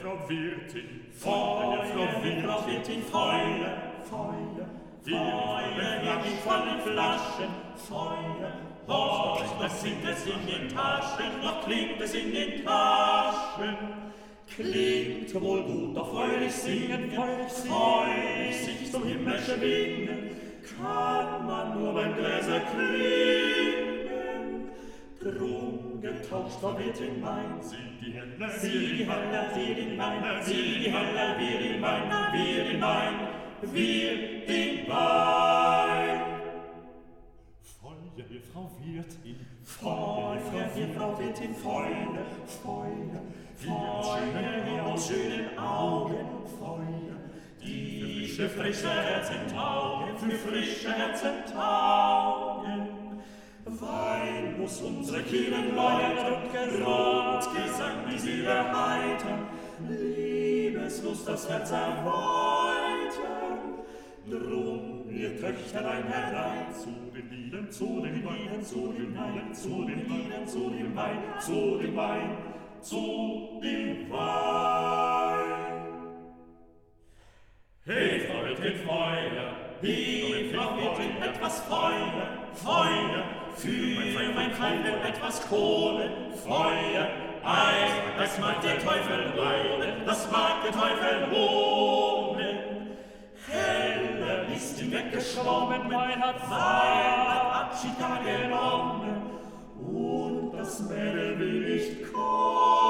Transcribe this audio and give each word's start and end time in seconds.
Frau 0.00 0.28
Wirtin, 0.28 1.06
Feuer, 1.12 1.84
Frau 1.84 2.66
Wirtin, 2.66 3.02
Feuer, 3.02 3.76
Feuer, 4.08 4.68
Feuer, 5.04 6.24
in 6.24 6.38
vollen 6.38 6.80
Flaschen, 6.80 7.50
Feuer, 7.76 8.52
Horch, 8.88 9.60
noch 9.60 9.70
singt 9.70 10.04
es 10.08 10.26
in 10.26 10.46
den 10.46 10.68
Taschen, 10.68 11.40
noch 11.42 11.64
klingt 11.64 12.00
es 12.00 12.14
in 12.14 12.32
den 12.32 12.64
Taschen. 12.64 13.76
Klingt 14.54 15.34
wohl 15.40 15.62
gut, 15.62 15.96
doch 15.96 16.10
freulich 16.10 16.52
singen, 16.52 17.10
freulich 17.12 18.56
sich 18.56 18.92
zum 18.92 19.04
Himmel 19.04 19.38
schwingen, 19.38 20.30
kann 20.78 21.46
man 21.46 21.80
nur 21.80 21.94
beim 21.94 22.14
Gläser 22.14 22.60
klingen. 22.60 24.02
Drum 25.20 25.71
Hauptstadt 26.32 26.78
wird 26.78 26.98
in 27.00 27.20
Main. 27.20 27.60
Sieh 27.60 27.76
die 28.00 28.14
Hölle, 28.18 28.50
sieh 28.58 28.96
die 28.96 29.06
Hölle, 29.06 29.50
wir 29.54 29.74
die 29.74 29.94
Main. 29.96 30.42
Sieh 30.42 30.78
die 30.80 30.90
Hölle, 30.92 31.36
wir 31.38 31.60
in 31.60 31.80
Main, 31.80 32.10
wir 32.32 32.70
in 32.70 32.80
mein, 32.80 33.14
wir 33.60 34.48
in 34.48 34.88
Main. 34.88 36.20
Feuerfrau 37.80 38.70
wird 38.82 39.12
in 39.24 39.36
Feuer, 39.64 40.38
Feuerfrau 40.50 41.18
wird 41.18 41.40
in 41.40 41.54
Feuer, 41.54 42.18
Feuer, 42.46 43.22
Feuer 43.56 44.86
aus 44.86 45.08
schönen 45.08 45.58
Augen, 45.58 46.46
Feuer. 46.58 47.16
Die 47.62 48.26
frische, 48.26 48.48
frische 48.48 48.90
Herzentaugen, 48.90 50.16
für 50.18 50.30
frische 50.30 50.92
Herzentaugen. 50.92 52.88
Wein 53.64 54.58
muss 54.58 54.80
unsere 54.80 55.22
Kehlen 55.22 55.74
läutern, 55.76 56.82
Rot 56.84 57.48
Gesang 57.54 58.06
die 58.10 58.18
Seele 58.18 58.64
heitern, 58.72 59.46
Liebeslust 59.88 61.28
das 61.28 61.48
Herz 61.48 61.70
erweitern. 61.70 62.12
Drum, 64.28 65.04
ihr 65.10 65.40
Töchterlein 65.40 66.04
herein, 66.08 66.72
zu 66.72 66.90
den 67.14 67.30
Lieden, 67.30 67.70
zu 67.70 68.00
den 68.00 68.24
Weinen, 68.24 68.64
zu 68.64 68.92
den 68.92 69.16
Wein, 69.16 69.54
zu 69.54 69.84
den 69.84 70.08
Lieden, 70.08 70.46
zu 70.46 70.70
dem 70.70 70.96
Wein, 70.96 71.18
zu 71.40 71.78
dem 71.78 71.96
Wein, 71.96 72.36
zu 72.80 73.60
dem 73.62 74.10
Wein. 74.10 75.42
Hey, 77.84 78.20
Frau 78.20 78.44
Wirtin, 78.44 78.86
Feuer, 78.86 79.56
hey, 79.80 80.52
Frau 80.52 80.76
Wirtin, 80.76 81.22
etwas 81.22 81.60
Feuer, 81.60 82.28
Feuer, 82.54 83.41
für 83.56 84.32
mein 84.34 84.58
Heimel 84.60 84.94
etwas 85.06 85.46
Kohle, 85.48 86.10
Feuer, 86.44 87.08
ei, 87.44 87.88
das 88.18 88.38
mag 88.38 88.60
der 88.60 88.78
Teufel 88.78 89.32
holen, 89.36 90.02
das 90.06 90.30
mag 90.30 90.62
der 90.64 90.72
Teufel 90.72 91.30
holen. 91.30 92.58
Heller 93.48 94.48
ist 94.54 94.80
die 94.80 94.90
weggeschwommen, 94.90 95.88
mein 95.90 96.20
hat 96.20 96.40
Wein, 96.50 97.52
Abschied 97.52 97.92
da 97.98 98.18
genommen, 98.24 99.22
und 99.78 100.58
das 100.58 100.80
Mädel 100.80 101.38
will 101.38 101.74
nicht 101.74 102.12
kommen. 102.12 102.81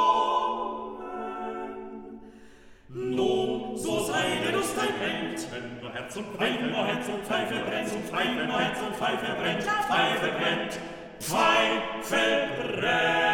Der 4.22 4.52
Lust 4.52 4.78
ein 4.78 4.94
End, 5.00 5.46
wenn 5.50 5.80
nur 5.80 5.90
Herz 5.92 6.16
und 6.16 6.26
wenn 6.38 6.54
Pfeife, 6.54 6.66
nur 6.66 6.86
Herz 6.86 7.08
und 7.08 7.24
Pfeife 7.26 7.54
brennt, 7.66 7.92
und 7.92 8.04
Pfeife, 8.06 8.46
nur 8.46 8.60
Herz 8.60 8.78
und 8.80 8.96
Pfeife 8.96 9.34
brennt, 9.40 9.62
Pfeife 9.62 10.28
brennt, 10.38 10.78
Pfeife 11.20 12.48
brennt. 12.62 13.32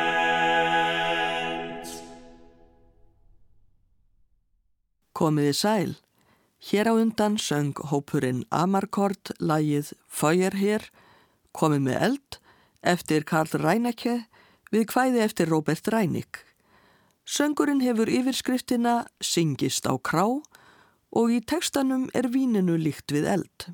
Komiði 5.13 5.53
sæl. 5.53 5.97
Hér 6.59 6.87
á 6.89 6.93
undan 6.97 7.39
söng 7.39 7.75
hópurinn 7.91 8.45
Amarkord 8.51 9.33
lagið 9.39 9.93
Feuerher, 10.09 10.89
komið 11.53 11.81
með 11.85 12.03
eld, 12.09 12.39
eftir 12.83 13.25
Karl 13.29 13.53
Reinecke 13.61 14.25
við 14.73 14.87
kvæði 14.91 15.21
eftir 15.27 15.51
Robert 15.53 15.89
Reinig. 15.93 16.49
Söngurinn 17.29 17.85
hefur 17.85 18.09
yfirskriftina 18.09 19.05
Syngist 19.21 19.85
á 19.85 19.95
krá 20.01 20.41
og 21.13 21.33
í 21.33 21.41
tekstanum 21.41 22.09
er 22.15 22.29
víninu 22.33 22.77
líkt 22.77 23.13
við 23.15 23.29
eld. 23.39 23.69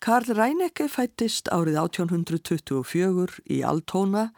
Karl 0.00 0.32
Reinecke 0.32 0.86
fættist 0.88 1.50
árið 1.52 1.76
1824 1.82 3.42
í 3.52 3.60
Altona 3.60 4.30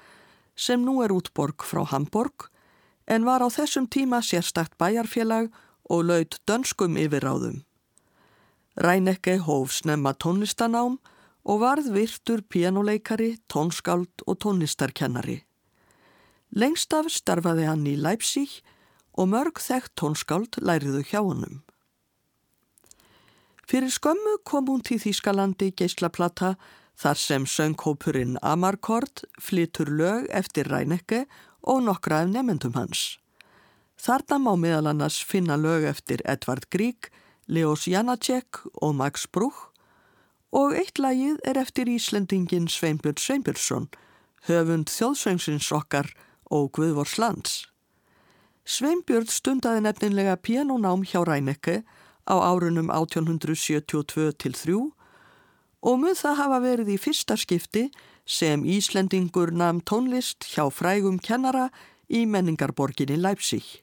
sem 0.58 0.82
nú 0.82 0.98
er 1.04 1.14
útborg 1.14 1.62
frá 1.62 1.84
Hamburg 1.86 2.48
en 3.06 3.26
var 3.28 3.44
á 3.46 3.48
þessum 3.50 3.86
tíma 3.86 4.18
sérstakt 4.26 4.74
bæjarfélag 4.78 5.52
og 5.86 6.04
laud 6.08 6.38
dönskum 6.50 6.98
yfirráðum. 6.98 7.62
Rænekki 8.74 9.38
hóf 9.46 9.74
snemma 9.76 10.14
tónlistanám 10.18 10.98
og 11.44 11.60
varð 11.60 11.90
virtur 11.94 12.42
pianoleikari, 12.42 13.36
tónskáld 13.46 14.26
og 14.26 14.38
tónlistarkennari. 14.42 15.42
Lengst 16.52 16.92
af 16.94 17.10
starfaði 17.10 17.66
hann 17.68 17.86
í 17.86 17.96
Leipzig 17.96 18.62
og 19.18 19.28
mörg 19.32 19.60
þekkt 19.60 19.94
tónskáld 20.00 20.58
læriðu 20.60 21.02
hjá 21.10 21.20
honum. 21.20 21.62
Fyrir 23.68 23.92
skömmu 23.92 24.38
kom 24.44 24.66
hún 24.68 24.82
til 24.84 24.98
Þýskalandi 25.00 25.70
geislaplata 25.76 26.56
þar 26.98 27.18
sem 27.18 27.46
sönghópurinn 27.46 28.38
Amarkord 28.42 29.24
flytur 29.40 29.88
lög 29.88 30.28
eftir 30.30 30.68
Rænekki 30.68 31.24
og 31.62 31.84
nokkra 31.86 32.22
af 32.22 32.32
nefendum 32.32 32.74
hans. 32.74 33.18
Þarna 34.02 34.38
má 34.42 34.52
meðal 34.58 34.90
annars 34.90 35.22
finna 35.24 35.56
lög 35.56 35.86
eftir 35.86 36.22
Edvard 36.26 36.66
Grieg, 36.70 37.08
Leos 37.46 37.86
Janacek 37.86 38.64
og 38.82 38.96
Max 38.98 39.26
Bruch 39.26 39.70
og 40.52 40.74
eitt 40.76 40.98
lagið 41.00 41.40
er 41.48 41.56
eftir 41.56 41.88
Íslendingin 41.88 42.68
Sveinbjörn 42.68 43.16
Sveinbjörnsson, 43.18 43.88
höfund 44.48 44.90
þjóðsvengsins 44.92 45.70
okkar 45.72 46.12
og 46.50 46.72
Guðvors 46.76 47.16
lands. 47.18 47.71
Sveinbjörn 48.62 49.26
stundaði 49.26 49.80
nefninlega 49.82 50.36
pianonám 50.38 51.02
hjá 51.02 51.24
Rænekki 51.26 51.82
á 52.30 52.34
árunum 52.38 52.94
1872-3 52.94 54.92
og 55.82 55.98
mun 55.98 56.14
það 56.14 56.38
hafa 56.38 56.58
verið 56.62 56.88
í 56.94 56.98
fyrsta 57.02 57.34
skipti 57.34 57.90
sem 58.22 58.62
Íslendingur 58.62 59.50
namn 59.50 59.82
tónlist 59.82 60.46
hjá 60.54 60.70
frægum 60.70 61.18
kennara 61.18 61.74
í 62.06 62.22
menningarborginni 62.22 63.18
Leipzig. 63.18 63.82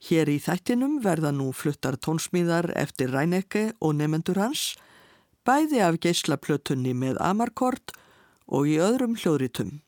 Hér 0.00 0.32
í 0.32 0.40
þættinum 0.40 1.04
verða 1.04 1.28
nú 1.36 1.52
fluttar 1.52 2.00
tónsmíðar 2.00 2.72
eftir 2.80 3.12
Rænekki 3.12 3.76
og 3.84 4.00
nefendur 4.00 4.40
hans, 4.40 4.72
bæði 5.44 5.84
af 5.84 6.00
geislaplötunni 6.00 6.96
með 6.96 7.20
Amarkord 7.20 7.92
og 8.48 8.64
í 8.72 8.80
öðrum 8.80 9.20
hljóðritum. 9.20 9.84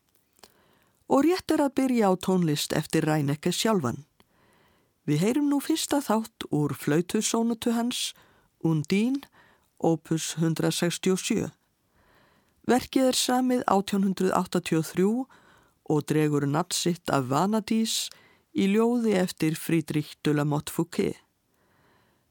Og 1.13 1.27
rétt 1.27 1.53
er 1.53 1.61
að 1.61 1.75
byrja 1.77 2.09
á 2.09 2.13
tónlist 2.17 2.73
eftir 2.73 3.05
Rænekki 3.05 3.53
sjálfan. 3.53 4.07
Við 5.05 5.19
heyrum 5.21 5.51
nú 5.51 5.59
fyrsta 5.61 5.99
þátt 6.01 6.47
úr 6.49 6.73
flautusónutu 6.73 7.75
hans, 7.77 8.13
Undín, 8.65 9.19
opus 9.77 10.33
167. 10.39 11.51
Verkið 12.71 13.09
er 13.11 13.19
samið 13.19 13.65
1883 13.67 15.09
og 15.91 16.05
dregur 16.07 16.47
nattsitt 16.47 17.11
af 17.11 17.27
Vanadís 17.29 18.07
í 18.55 18.71
ljóði 18.71 19.17
eftir 19.19 19.59
la 20.33 20.45
Motte 20.45 20.73
Fouquet. 20.73 21.19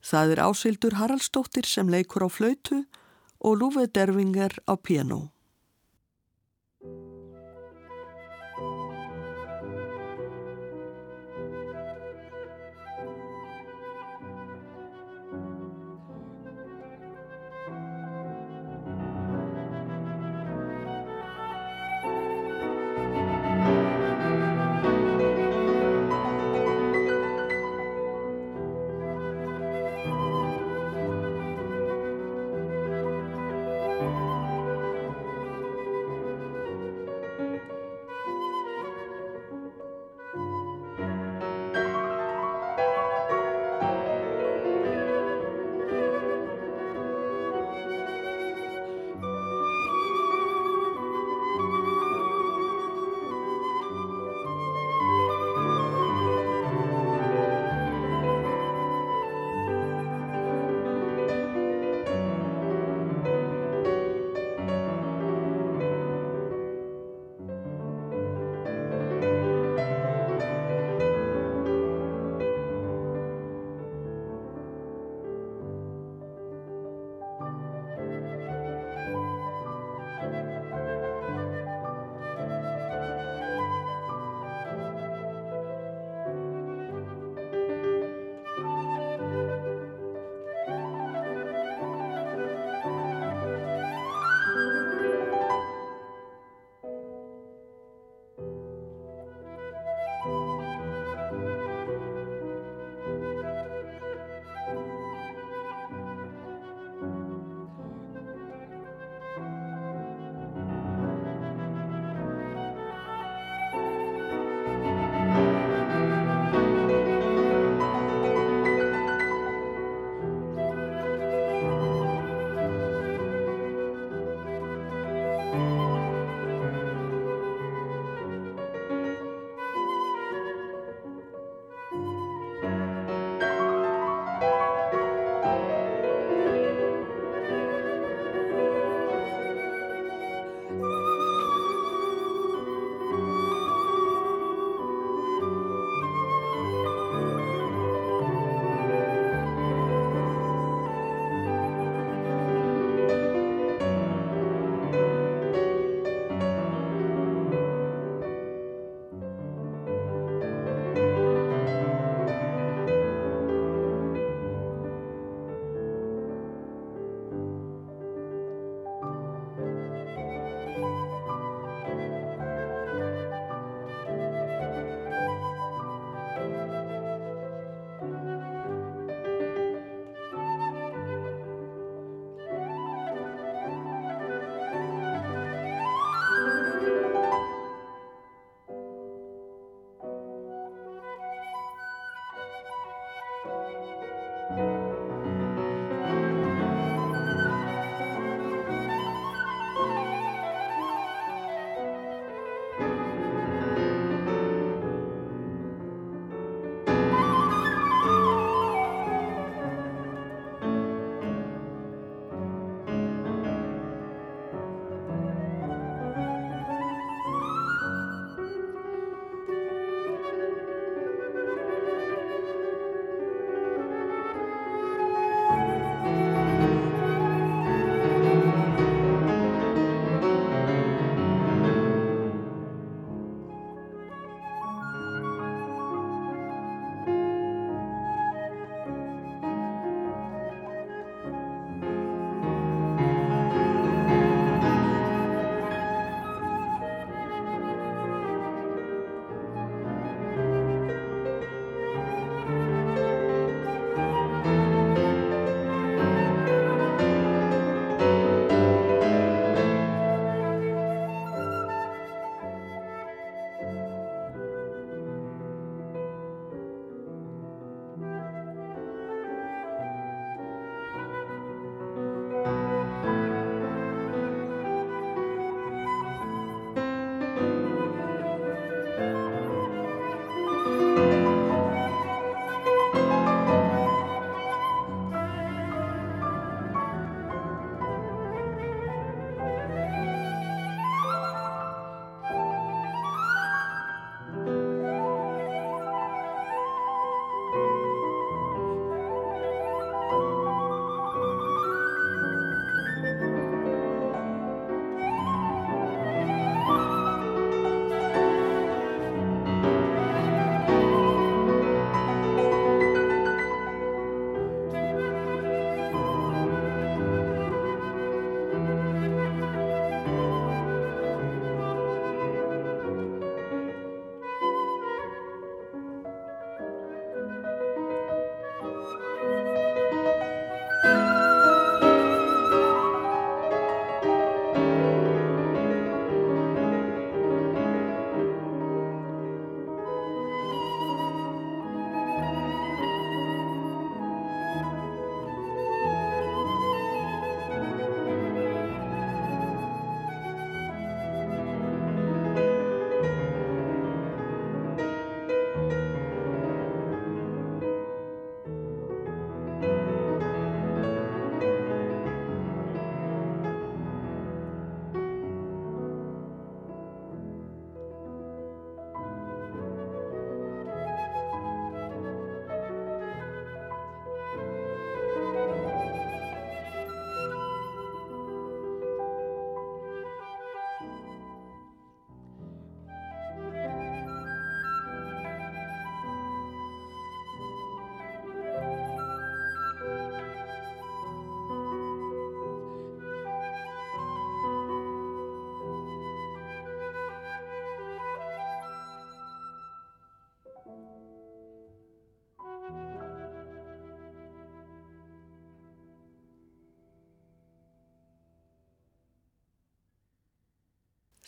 Það 0.02 0.32
er 0.32 0.40
ásildur 0.48 0.98
Haraldsdóttir 0.98 1.68
sem 1.68 1.90
leikur 1.90 2.26
á 2.26 2.30
flautu 2.32 2.86
og 3.40 3.60
Lúfe 3.60 3.86
Dervinger 3.86 4.58
á 4.66 4.74
piano. 4.80 5.30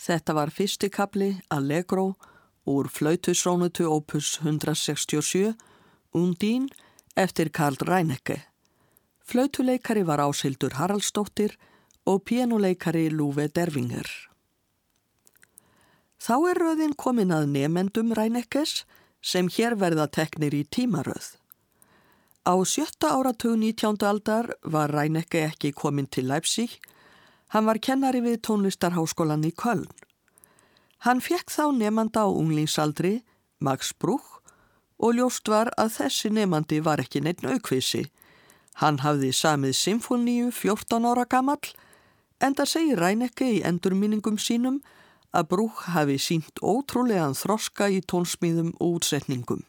Þetta 0.03 0.33
var 0.35 0.51
fyrsti 0.51 0.89
kapli 0.91 1.29
Allegro 1.55 2.17
úr 2.67 2.89
flautusrónutu 2.91 3.85
opus 3.87 4.35
167 4.41 5.53
Undín 6.13 6.67
eftir 7.15 7.51
Karl 7.55 7.77
Reinecke. 7.79 8.41
Flautuleikari 9.23 10.03
var 10.03 10.19
ásildur 10.19 10.75
Haraldsdóttir 10.75 11.55
og 12.05 12.25
pianuleikari 12.27 13.07
Lúve 13.09 13.47
Dervinger. 13.47 14.09
Þá 16.19 16.35
er 16.51 16.59
röðin 16.59 16.95
komin 16.99 17.31
að 17.31 17.47
nefendum 17.55 18.11
Reineckes 18.11 18.83
sem 19.23 19.47
hér 19.47 19.77
verða 19.79 20.09
teknir 20.11 20.51
í 20.55 20.65
tímaröð. 20.67 21.37
Á 22.43 22.59
sjötta 22.67 23.15
áratug 23.15 23.55
19. 23.55 24.03
aldar 24.03 24.51
var 24.63 24.91
Reinecke 24.91 25.45
ekki 25.47 25.71
komin 25.71 26.11
til 26.11 26.27
Leipzig 26.27 26.75
Hann 27.53 27.67
var 27.69 27.77
kennari 27.77 28.17
við 28.25 28.39
tónlistarháskólan 28.47 29.43
í 29.45 29.51
Köln. 29.53 29.85
Hann 31.05 31.19
fekk 31.21 31.51
þá 31.53 31.69
nefnda 31.77 32.23
á 32.25 32.27
unglingsaldri, 32.31 33.19
Max 33.61 33.93
Bruch, 33.93 34.39
og 34.97 35.19
ljóst 35.19 35.49
var 35.51 35.69
að 35.77 35.91
þessi 35.99 36.31
nefnandi 36.33 36.79
var 36.81 37.03
ekki 37.03 37.21
neitt 37.21 37.45
aukvisi. 37.45 38.07
Hann 38.81 39.03
hafði 39.03 39.29
samið 39.37 39.75
symfóníu 39.77 40.49
14 40.49 41.05
ára 41.05 41.27
gamall, 41.29 41.69
en 42.41 42.57
það 42.57 42.71
segir 42.73 43.01
Rænekki 43.03 43.51
í 43.59 43.63
endurminningum 43.69 44.39
sínum 44.41 44.81
að 45.29 45.49
Bruch 45.53 45.85
hafi 45.93 46.17
sínt 46.17 46.57
ótrúlegan 46.57 47.37
þroska 47.37 47.91
í 47.93 48.01
tónsmíðum 48.01 48.73
og 48.79 48.97
útsetningum. 48.97 49.61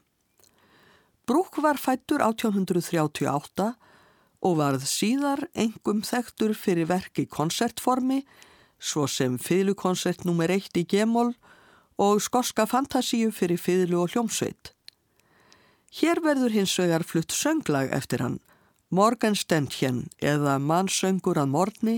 Bruch 1.28 1.60
var 1.60 1.76
fættur 1.76 2.24
1838 2.24 3.74
og 4.44 4.58
varð 4.60 4.84
síðar 4.88 5.46
engum 5.56 6.02
þektur 6.04 6.52
fyrir 6.54 6.88
verki 6.90 7.24
konsertformi, 7.26 8.22
svo 8.78 9.06
sem 9.08 9.38
fiðlukonsert 9.40 10.26
nr. 10.28 10.52
1 10.58 10.80
í 10.82 10.84
Gemól 10.88 11.32
og 11.96 12.20
skoska 12.22 12.66
fantasíu 12.68 13.30
fyrir 13.32 13.60
fiðlu 13.60 14.02
og 14.04 14.12
hljómsveit. 14.12 14.74
Hér 15.94 16.20
verður 16.24 16.52
hins 16.52 16.74
vegar 16.78 17.04
flutt 17.06 17.32
sönglag 17.32 17.92
eftir 17.94 18.24
hann, 18.24 18.40
Morgenstendjen 18.94 20.04
eða 20.22 20.58
Mannsöngur 20.62 21.38
að 21.40 21.50
morgni, 21.54 21.96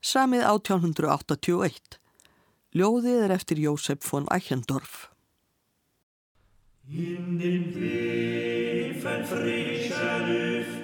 samið 0.00 0.46
1881. 0.48 2.00
Ljóðið 2.76 3.22
er 3.26 3.36
eftir 3.36 3.62
Jósef 3.62 4.02
von 4.10 4.26
Eichendorf. 4.32 5.06
In 6.88 7.38
den 7.38 7.72
Wiefen 7.76 9.24
frischer 9.28 10.26
Lüfte 10.26 10.77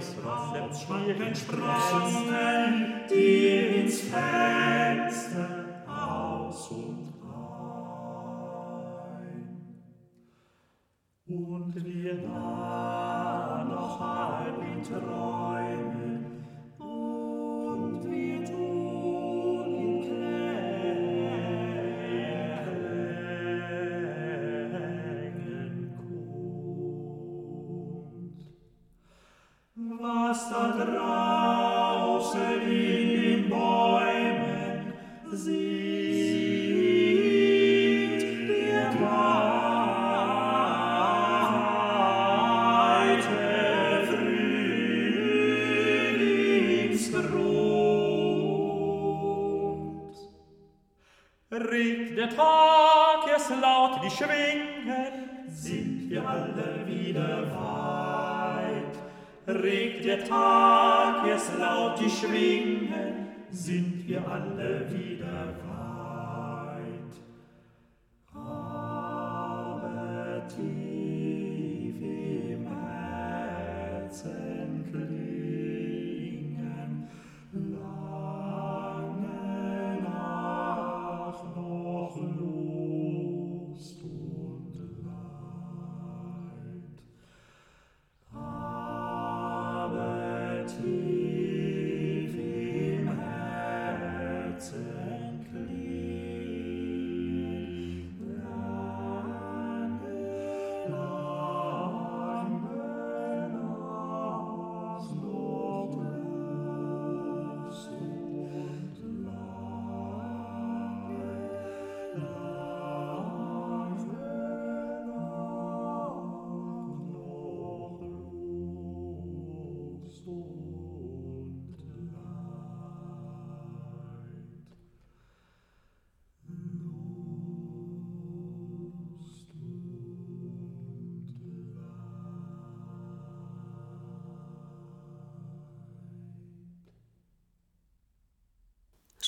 schwankend 0.00 0.76
Sprossen 0.76 0.76
schwankend 0.76 1.36
Sprossen, 1.36 3.06
die 3.10 3.80
ins 3.80 4.00
Fenster 4.00 5.84
aus 5.86 6.70
und 6.70 7.14
ein. 7.24 8.26
Und 11.26 11.74
wir 11.74 12.22
waren 12.28 13.68
noch 13.68 14.00
halb 14.00 14.58
in 14.62 14.82
Träumen, 14.82 15.95
Regt 59.48 60.04
der 60.04 60.24
Tag 60.24 61.24
es 61.32 61.56
laut 61.56 62.00
die 62.00 62.10
Schwingen, 62.10 63.28
sind 63.50 63.85
ihr 64.08 64.28
alle 64.28 64.86
widerfahren. 64.90 65.95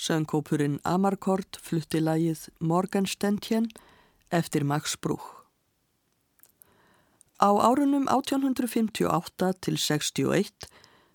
Söngkópurinn 0.09 0.79
Amarkord 0.88 1.59
flutti 1.61 2.00
lagið 2.00 2.47
Morgenstendjen 2.65 3.67
eftir 4.33 4.65
Max 4.65 4.95
Bruch. 4.97 5.27
Á 7.37 7.53
árunum 7.53 8.07
1858 8.09 9.50
til 9.61 9.77
61 9.77 10.69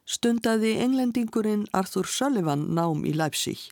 stundaði 0.06 0.76
englendingurinn 0.84 1.64
Arthur 1.74 2.06
Sullivan 2.06 2.68
nám 2.78 3.02
í 3.10 3.16
Leipzig, 3.18 3.64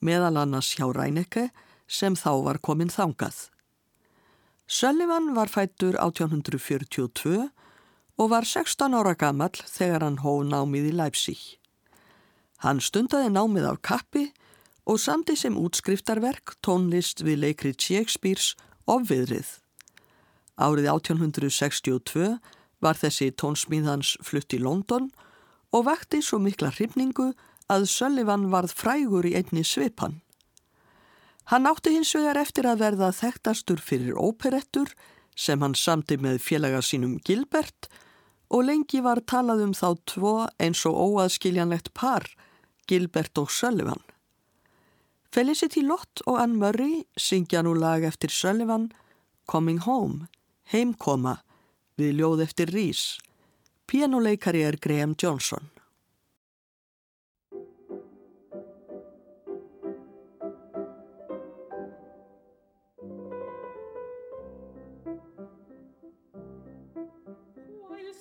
meðal 0.00 0.38
annars 0.40 0.70
hjá 0.78 0.86
Ræneke 0.96 1.50
sem 1.86 2.16
þá 2.16 2.30
var 2.46 2.60
komin 2.64 2.92
þangað. 2.94 3.50
Sullivan 4.64 5.34
var 5.36 5.52
fættur 5.52 5.98
1842 6.00 7.50
og 8.16 8.32
var 8.32 8.48
16 8.48 8.96
ára 8.96 9.12
gamall 9.12 9.60
þegar 9.60 10.06
hann 10.06 10.22
hóð 10.24 10.48
námið 10.54 10.88
í 10.88 10.96
Leipzig. 11.02 11.44
Hann 12.64 12.80
stundaði 12.80 13.28
námið 13.34 13.68
af 13.74 13.82
kappi 13.84 14.24
og 14.84 15.00
samdi 15.00 15.36
sem 15.36 15.56
útskriftarverk 15.56 16.56
tónlist 16.64 17.24
við 17.24 17.40
leikrið 17.46 17.78
Shakespeare's 17.80 18.52
Ofviðrið. 18.90 19.48
Árið 20.60 20.90
1862 20.92 22.36
var 22.84 23.00
þessi 23.00 23.30
tónsmíðans 23.32 24.14
flutt 24.22 24.54
í 24.54 24.60
London 24.60 25.08
og 25.74 25.88
vakti 25.88 26.20
svo 26.22 26.38
mikla 26.42 26.70
hrifningu 26.74 27.32
að 27.72 27.88
Sullivan 27.90 28.50
varð 28.52 28.76
frægur 28.76 29.26
í 29.26 29.34
einni 29.38 29.64
svipan. 29.64 30.20
Hann 31.50 31.68
átti 31.68 31.92
hins 31.96 32.12
vegar 32.16 32.38
eftir 32.40 32.68
að 32.68 32.84
verða 32.84 33.10
þekktastur 33.12 33.80
fyrir 33.80 34.16
óperettur 34.20 34.92
sem 35.36 35.60
hann 35.64 35.74
samti 35.76 36.16
með 36.20 36.40
félaga 36.44 36.80
sínum 36.84 37.18
Gilbert 37.24 37.88
og 38.54 38.68
lengi 38.68 39.00
var 39.04 39.20
talað 39.26 39.64
um 39.66 39.74
þá 39.76 39.88
tvo 40.08 40.34
eins 40.62 40.84
og 40.88 40.96
óaðskiljanlegt 40.96 41.92
par, 41.96 42.28
Gilbert 42.88 43.36
og 43.40 43.50
Sullivan. 43.50 44.00
Felicity 45.34 45.80
Lott 45.82 46.20
og 46.30 46.36
Anne 46.38 46.54
Murray 46.60 47.00
syngja 47.18 47.64
nú 47.66 47.72
lag 47.74 48.04
eftir 48.06 48.30
Sullivan 48.30 48.92
Coming 49.50 49.80
Home, 49.82 50.28
heimkoma, 50.70 51.40
við 51.98 52.20
ljóð 52.20 52.44
eftir 52.44 52.70
Rhys. 52.70 53.02
Pianoleikari 53.90 54.62
er 54.62 54.78
Graham 54.78 55.18
Johnson. 55.18 55.72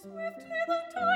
Swiftly 0.03 0.61
the 0.67 0.79
tide 0.91 1.12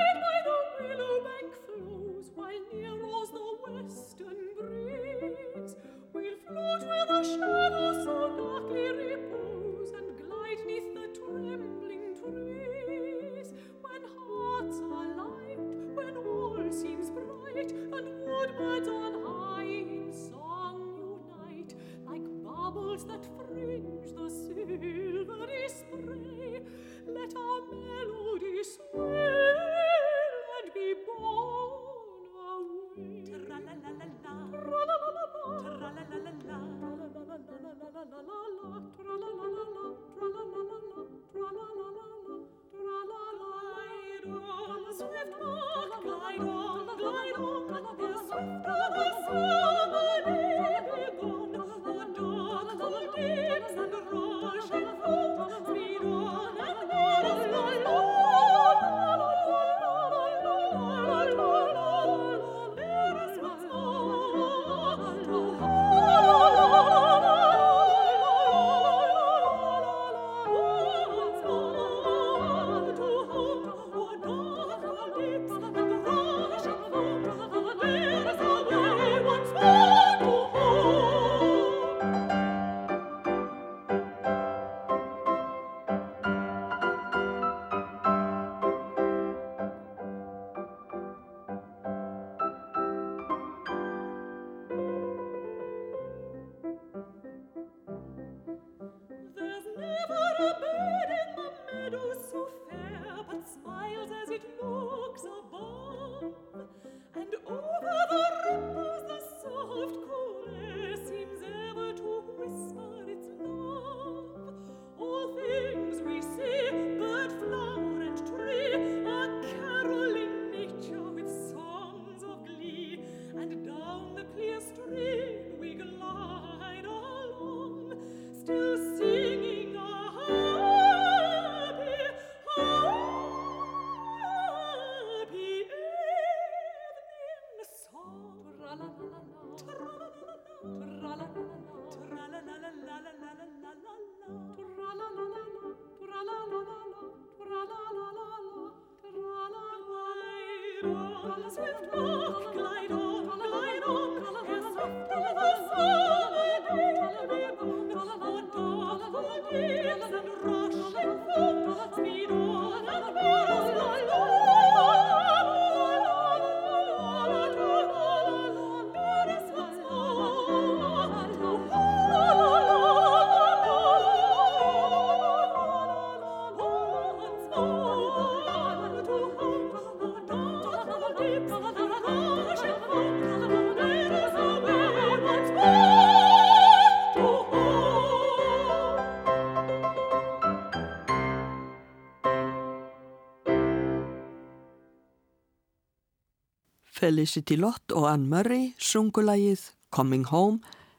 Felicity 197.08 197.56
Lott 197.56 197.92
og 197.96 198.04
Anne 198.04 198.28
Murray 198.28 198.72
sungulagið 198.76 199.70
Coming 199.94 200.26
Home 200.28 200.58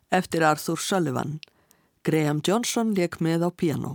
eftir 0.10 0.42
Arthur 0.42 0.80
Sullivan. 0.82 1.36
Graham 2.02 2.40
Johnson 2.42 2.96
leik 2.98 3.20
með 3.22 3.46
á 3.46 3.50
piano. 3.54 3.92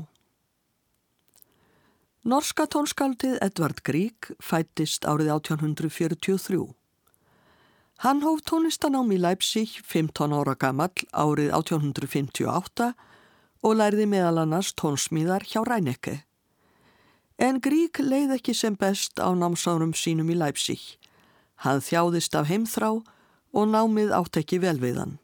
Norska 2.22 2.68
tónskaldið 2.70 3.40
Edvard 3.42 3.82
Grieg 3.82 4.30
fættist 4.38 5.08
árið 5.10 5.32
1843. 5.40 6.62
Hann 8.06 8.22
hóf 8.22 8.46
tónlistanám 8.46 9.10
í 9.10 9.18
Leipzig 9.18 9.74
15 9.82 10.38
ára 10.38 10.54
gamall 10.54 10.94
árið 11.10 11.50
1858 11.50 12.92
og 13.64 13.78
lærði 13.80 14.06
meðal 14.06 14.44
annars 14.44 14.70
tónsmíðar 14.78 15.50
hjá 15.50 15.64
Ræneke. 15.66 16.20
En 17.42 17.58
Grieg 17.58 17.98
leið 17.98 18.38
ekki 18.38 18.54
sem 18.54 18.78
best 18.78 19.18
á 19.18 19.34
námsárum 19.34 19.96
sínum 19.98 20.30
í 20.30 20.38
Leipzig. 20.38 20.94
Hann 21.62 21.82
þjáðist 21.84 22.34
af 22.34 22.48
heimþrá 22.50 22.90
og 23.54 23.68
námið 23.70 24.14
átt 24.16 24.40
ekki 24.40 24.58
vel 24.62 24.78
við 24.82 24.98
hann. 25.02 25.18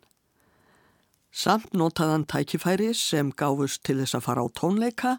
Samt 1.31 1.75
notaði 1.75 2.17
hann 2.17 2.27
tækifæri 2.27 2.91
sem 2.95 3.31
gáfust 3.31 3.85
til 3.87 4.01
þess 4.01 4.19
að 4.19 4.27
fara 4.27 4.47
á 4.47 4.49
tónleika 4.51 5.19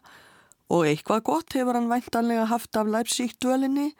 og 0.72 0.88
eitthvað 0.88 1.24
gott 1.28 1.56
hefur 1.56 1.78
hann 1.80 1.92
væntanlega 1.92 2.48
haft 2.52 2.76
af 2.80 2.90
Leipzig 2.92 3.36
dölinni 3.44 3.92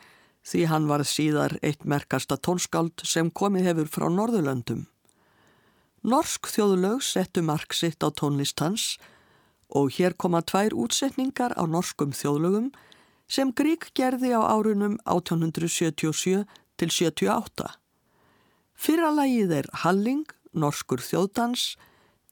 því 0.48 0.66
hann 0.72 0.88
var 0.90 1.04
síðar 1.08 1.56
eitt 1.62 1.86
merkasta 1.86 2.38
tónskáld 2.38 3.04
sem 3.08 3.30
komið 3.32 3.70
hefur 3.72 3.92
frá 3.96 4.08
Norðurlöndum. 4.12 4.88
Norsk 6.02 6.50
þjóðulög 6.50 7.04
settu 7.06 7.44
mark 7.46 7.76
sitt 7.78 8.02
á 8.02 8.10
tónlist 8.10 8.60
hans 8.60 8.96
og 9.70 9.92
hér 9.96 10.16
koma 10.18 10.42
tvær 10.42 10.74
útsetningar 10.74 11.54
á 11.56 11.64
norskum 11.70 12.12
þjóðlögum 12.12 12.72
sem 13.32 13.54
Grík 13.56 13.92
gerði 13.96 14.34
á 14.36 14.42
árunum 14.42 14.98
1877 15.06 16.44
til 16.82 16.90
78. 16.90 17.68
Fyrra 18.74 19.12
lagið 19.14 19.52
er 19.60 19.68
Halling, 19.84 20.26
norskur 20.58 21.02
þjóðdans, 21.06 21.76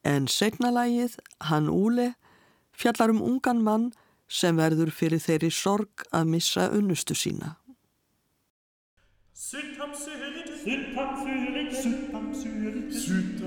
en 0.02 0.26
segna 0.32 0.72
lagið, 0.74 1.20
Hann 1.46 1.70
Úle, 1.70 2.16
fjallar 2.74 3.14
um 3.14 3.22
ungan 3.22 3.62
mann 3.62 3.92
sem 4.30 4.58
verður 4.58 4.90
fyrir 4.94 5.22
þeirri 5.22 5.52
sorg 5.54 6.06
að 6.10 6.32
missa 6.34 6.70
unnustu 6.74 7.18
sína. 7.18 7.58
Sytt 9.34 9.78
am 9.80 9.94
sylite, 9.96 10.58
Sytt 10.60 10.98
am 10.98 11.14
sylite, 11.22 11.76
sytt 11.82 12.16
am 12.18 12.34
sylite, 12.34 12.92
sytt 12.98 13.40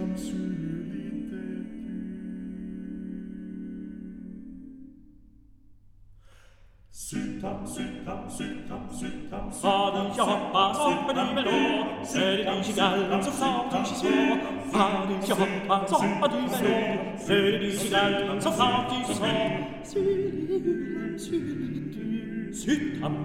Faden, 9.63 10.07
jag 10.17 10.25
hoppas 10.25 10.79
upp 10.79 11.11
en 11.11 11.27
ny 11.27 11.35
melod 11.35 12.07
Säger 12.07 12.55
din 12.55 12.65
kigall, 12.65 13.25
så 13.25 13.31
snart 13.31 13.73
din 13.73 13.85
kisvår 13.85 14.37
Faden, 14.73 15.19
jag 15.29 15.37
hoppas 15.37 15.93
upp 15.93 16.03
en 16.03 16.31
ny 16.31 16.49
melod 16.49 17.21
Säger 17.27 17.59
din 17.59 17.79
kigall, 17.79 18.43
så 18.43 18.51
snart 18.51 18.91
din 18.91 19.05
kisvår 19.07 19.73
Sylihyllam, 19.85 21.19
sylihidu 21.19 22.55
Syttam 22.55 23.17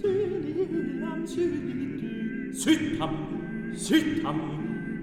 Sylihyllam, 0.00 1.26
sylihidu 1.26 2.54
Syttam 2.54 3.16
Syttam 3.76 4.40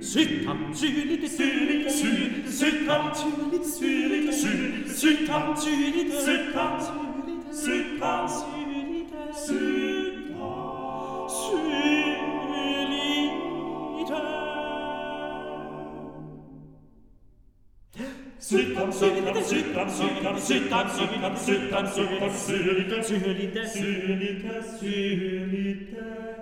Syttam, 0.02 0.74
sylihidu 0.74 1.28
Sylihidu 1.28 1.90
Syttam, 2.52 3.14
sylihidu 3.16 3.64
Syttam, 4.88 5.56
sylihidu 5.58 6.12
Syttam, 6.26 6.82
sylihidu 6.82 7.13
Sütam, 18.44 18.92
sütam, 18.92 19.40
sütam, 19.42 19.90
sütam, 19.90 20.38
sütam, 20.38 20.90
sütam, 20.90 21.38
sütam, 21.38 21.88
sütam, 21.88 22.32
sülite, 22.32 23.04
sülite, 23.04 23.04
sülite, 23.04 23.68
sülite, 23.68 24.64
sülite, 24.80 26.34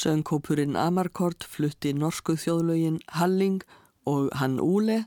Söngkópurinn 0.00 0.78
Amarkord 0.80 1.44
flutti 1.44 1.90
norsku 1.92 2.32
þjóðlögin 2.40 3.00
Halling 3.18 3.60
og 4.08 4.30
Hann 4.40 4.56
Úle 4.56 5.02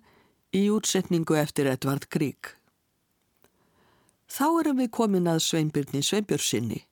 í 0.53 0.67
útsetningu 0.69 1.33
eftir 1.39 1.65
Edvard 1.71 2.05
Grieg. 2.13 2.51
Þá 4.29 4.45
erum 4.59 4.81
við 4.83 4.91
komin 4.93 5.29
að 5.31 5.41
Sveinbyrni 5.47 6.03
Sveinbjörnsinni. 6.05 6.83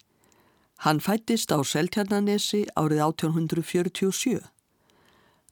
Hann 0.81 1.03
fættist 1.03 1.53
á 1.53 1.61
Seltjarnanesi 1.61 2.63
árið 2.73 3.03
1847. 3.05 4.41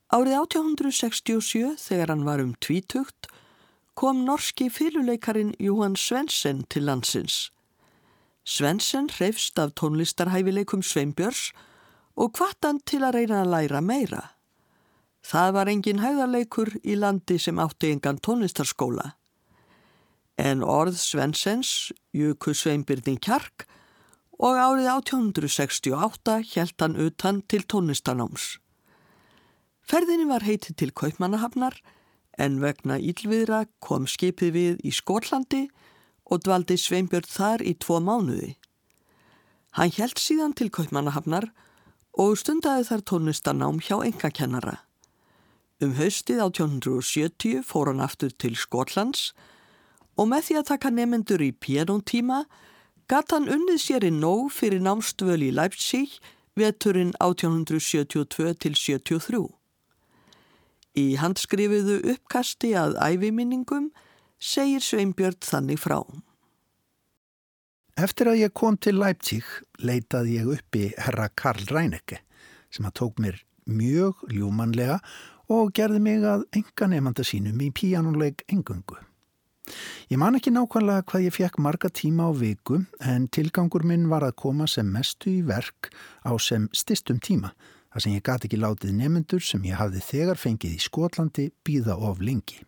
Árið 0.09 0.35
1867, 0.41 1.77
þegar 1.77 2.09
hann 2.15 2.25
var 2.25 2.41
um 2.41 2.55
tvítugt, 2.57 3.29
kom 3.93 4.25
norski 4.25 4.71
fyluleikarin 4.73 5.53
Johan 5.61 5.95
Svensen 5.95 6.65
til 6.65 6.89
landsins. 6.89 7.51
Svensen 8.41 9.09
hreifst 9.13 9.59
af 9.61 9.75
tónlistarhæfileikum 9.77 10.81
Sveinbjörns 10.81 11.51
og 12.19 12.33
kvattan 12.35 12.81
til 12.83 13.05
að 13.07 13.15
reyna 13.15 13.43
að 13.43 13.51
læra 13.53 13.81
meira. 13.81 14.23
Það 15.23 15.53
var 15.55 15.71
engin 15.71 16.01
hæðarleikur 16.03 16.73
í 16.83 16.95
landi 16.99 17.37
sem 17.39 17.59
átti 17.59 17.93
engan 17.93 18.19
tónlistarskóla. 18.19 19.13
En 20.39 20.63
orð 20.63 20.97
Svensens 20.99 21.91
juku 22.15 22.53
Sveinbyrnin 22.55 23.19
kjark 23.23 23.67
og 24.39 24.55
árið 24.55 24.87
1868 24.93 26.37
hjælt 26.53 26.83
hann 26.83 26.97
utan 26.99 27.41
til 27.47 27.63
tónlistanáms. 27.67 28.57
Ferðinni 29.83 30.27
var 30.29 30.45
heitið 30.47 30.75
til 30.79 30.91
Kaupmannahafnar 30.95 31.75
en 32.39 32.59
vegna 32.63 32.99
ílviðra 32.99 33.65
kom 33.83 34.07
skipið 34.07 34.51
við 34.55 34.83
í 34.87 34.93
Skotlandi 34.95 35.65
og 36.29 36.43
dvaldi 36.45 36.77
Sveinbjörn 36.79 37.27
þar 37.27 37.63
í 37.63 37.73
tvo 37.79 37.99
mánuði. 38.03 38.53
Hann 39.75 39.91
hjælt 39.91 40.21
síðan 40.21 40.55
til 40.55 40.69
Kaupmannahafnar 40.71 41.49
og 41.51 41.65
stundaði 42.35 42.83
þar 42.89 43.03
tónlistanám 43.07 43.77
hjá 43.79 43.95
engakennara. 44.03 44.75
Um 45.79 45.93
haustið 45.95 46.41
1870 46.43 47.61
fór 47.63 47.87
hann 47.87 48.03
aftur 48.03 48.33
til 48.35 48.57
Skotlands 48.59 49.29
og 50.19 50.27
með 50.27 50.49
því 50.49 50.57
að 50.59 50.67
taka 50.73 50.91
nefendur 50.91 51.43
í 51.45 51.53
pianóntíma 51.55 52.41
gatt 53.07 53.31
hann 53.31 53.47
unnið 53.47 53.79
sér 53.85 54.07
í 54.09 54.11
nóg 54.11 54.49
fyrir 54.51 54.83
námstvöl 54.83 55.39
í 55.47 55.53
Leipzig 55.55 56.17
veturinn 56.59 57.13
1872 57.23 58.53
til 58.59 58.75
73. 58.75 59.45
Í 60.99 61.05
handskrifiðu 61.21 62.01
uppkasti 62.17 62.73
að 62.75 62.99
æviminningum 62.99 63.93
segir 64.39 64.83
Sveinbjörn 64.83 65.39
þannig 65.45 65.79
frá. 65.79 66.01
Eftir 67.99 68.29
að 68.31 68.37
ég 68.39 68.53
kom 68.55 68.77
til 68.79 68.93
Leipzig 68.95 69.43
leitaði 69.83 70.37
ég 70.37 70.49
uppi 70.53 70.85
herra 71.03 71.25
Karl 71.35 71.65
Reinecke 71.67 72.21
sem 72.71 72.85
að 72.87 72.93
tók 72.95 73.17
mér 73.19 73.41
mjög 73.67 74.21
ljúmanlega 74.31 75.01
og 75.51 75.73
gerði 75.75 75.99
mig 76.05 76.23
að 76.23 76.45
enga 76.55 76.87
nefnda 76.93 77.25
sínum 77.27 77.59
í 77.59 77.67
píjánuleik 77.75 78.45
engungu. 78.53 78.95
Ég 80.07 80.21
man 80.21 80.37
ekki 80.39 80.53
nákvæmlega 80.55 81.03
hvað 81.09 81.25
ég 81.25 81.35
fekk 81.35 81.59
marga 81.59 81.91
tíma 81.91 82.29
á 82.29 82.33
viku 82.39 82.79
en 83.03 83.27
tilgangur 83.27 83.83
minn 83.83 84.07
var 84.07 84.23
að 84.23 84.37
koma 84.45 84.69
sem 84.71 84.87
mestu 84.87 85.33
í 85.33 85.43
verk 85.49 85.91
á 86.23 86.31
sem 86.39 86.69
stistum 86.71 87.19
tíma 87.19 87.51
þar 87.91 88.05
sem 88.05 88.15
ég 88.15 88.23
gati 88.23 88.47
ekki 88.47 88.61
látið 88.63 88.95
nefnendur 88.95 89.43
sem 89.43 89.67
ég 89.67 89.75
hafði 89.81 90.05
þegar 90.07 90.39
fengið 90.39 90.79
í 90.79 90.81
Skotlandi 90.87 91.49
býða 91.67 91.99
of 91.99 92.23
lengi. 92.23 92.63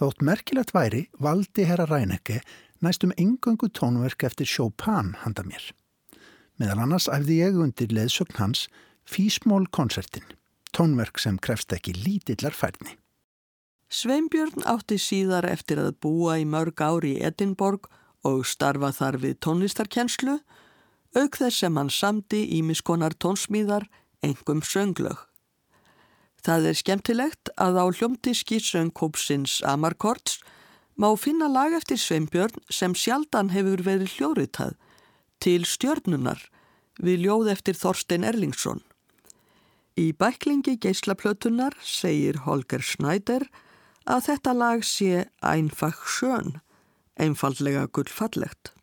Þótt 0.00 0.24
merkilegt 0.24 0.72
væri 0.72 1.04
valdi 1.20 1.68
herra 1.68 1.84
Reinecke 1.90 2.40
næstum 2.80 3.12
engöngu 3.16 3.68
tónverk 3.68 4.24
eftir 4.24 4.46
Chopin 4.46 5.14
handa 5.22 5.44
mér. 5.44 5.70
Meðal 6.60 6.84
annars 6.84 7.08
æfði 7.08 7.40
ég 7.40 7.58
undir 7.60 7.92
leðsögn 7.92 8.36
hans 8.40 8.66
Físmól 9.08 9.66
konsertin, 9.72 10.26
tónverk 10.76 11.18
sem 11.18 11.38
krefst 11.38 11.72
ekki 11.72 11.94
lítillar 11.96 12.54
færni. 12.54 12.96
Sveinbjörn 13.90 14.62
átti 14.70 15.00
síðar 15.02 15.48
eftir 15.50 15.80
að 15.82 15.96
búa 16.04 16.36
í 16.38 16.44
mörg 16.46 16.78
ári 16.78 17.16
í 17.16 17.24
Edinborg 17.26 17.88
og 18.22 18.44
starfa 18.46 18.92
þar 18.94 19.18
við 19.24 19.40
tónlistarkenslu, 19.42 20.36
auk 21.16 21.40
þess 21.40 21.64
sem 21.64 21.80
hann 21.80 21.90
samdi 21.90 22.44
ímiskonar 22.60 23.16
tónsmíðar, 23.18 23.88
engum 24.22 24.62
sönglög. 24.62 25.18
Það 26.40 26.70
er 26.70 26.78
skemmtilegt 26.78 27.50
að 27.60 27.80
á 27.82 27.84
hljómdiski 27.90 28.60
söngkópsins 28.62 29.58
Amarkords 29.66 30.38
má 31.00 31.16
finna 31.16 31.48
lag 31.48 31.72
eftir 31.72 31.96
Sveinbjörn 31.96 32.60
sem 32.68 32.92
sjaldan 32.92 33.54
hefur 33.54 33.80
verið 33.86 34.18
hljóritað 34.18 34.74
til 35.40 35.64
stjörnunar 35.64 36.42
við 37.00 37.24
ljóð 37.24 37.48
eftir 37.54 37.78
Þorstein 37.80 38.26
Erlingsson. 38.28 38.82
Í 39.96 40.12
bæklingi 40.12 40.76
geislaplötunar 40.80 41.76
segir 41.80 42.42
Holger 42.44 42.84
Schneider 42.84 43.46
að 44.04 44.26
þetta 44.28 44.54
lag 44.56 44.84
sé 44.84 45.24
einfach 45.40 46.04
sjön, 46.04 46.60
einfallega 47.16 47.86
gullfallegt. 47.88 48.74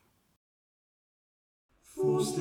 Fuß 1.94 2.34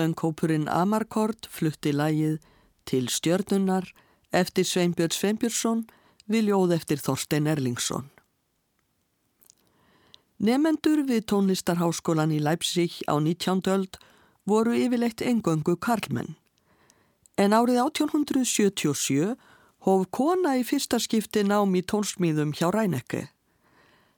Söngkópurinn 0.00 0.68
Amarkord 0.72 1.44
flutti 1.52 1.90
lægið 1.92 2.38
til 2.88 3.08
stjörnunar 3.12 3.90
eftir 4.32 4.64
Sveinbjörn 4.64 5.12
Sveinbjörnsson 5.12 5.82
við 6.30 6.46
ljóð 6.48 6.72
eftir 6.78 7.02
Þorstein 7.04 7.50
Erlingsson. 7.50 8.06
Nefendur 10.40 11.02
við 11.04 11.26
tónlistarháskólan 11.28 12.32
í 12.32 12.38
Leipzig 12.40 12.96
á 13.04 13.20
19. 13.20 13.60
öld 13.68 13.98
voru 14.48 14.72
yfirleitt 14.72 15.20
engöngu 15.20 15.76
karlmenn. 15.76 16.38
En 17.36 17.52
árið 17.52 17.82
1877 17.82 19.36
hóf 19.84 20.08
kona 20.16 20.56
í 20.56 20.64
fyrsta 20.64 20.96
skipti 20.96 21.44
nám 21.44 21.76
í 21.76 21.84
tónsmíðum 21.84 22.56
hjá 22.56 22.70
Rænekki. 22.72 23.26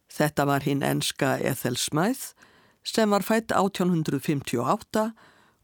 Þetta 0.07 0.47
var 0.47 0.62
hinn 0.62 0.87
enska 0.87 1.35
Ethel 1.42 1.75
Smythe 1.75 2.38
sem 2.87 3.11
var 3.11 3.27
fætt 3.27 3.51
1858 3.51 5.11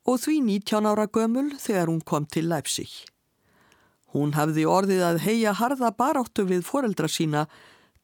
og 0.08 0.22
því 0.22 0.38
19 0.46 0.88
ára 0.88 1.04
gömul 1.12 1.50
þegar 1.60 1.90
hún 1.92 2.00
kom 2.00 2.26
til 2.26 2.48
Leipzig. 2.48 2.88
Hún 4.16 4.32
hafði 4.32 4.64
orðið 4.64 5.02
að 5.04 5.20
heia 5.26 5.52
harða 5.52 5.92
baráttu 5.92 6.46
við 6.48 6.64
foreldra 6.64 7.10
sína 7.12 7.44